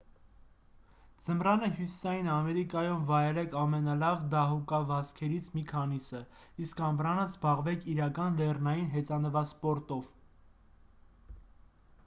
[1.23, 6.21] ձմռանը հյուսիսային ամերիկայում վայելեք ամենալավ դահուկավազքերից մի քանիսը
[6.65, 10.09] իսկ ամռանը զբաղվեք իրական լեռնային հեծանվասպորտով